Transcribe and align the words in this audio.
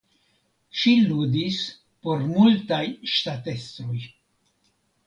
Ŝi 0.79 0.93
ludis 1.09 1.59
por 2.07 2.27
multaj 2.33 2.83
ŝtatestroj. 3.19 4.05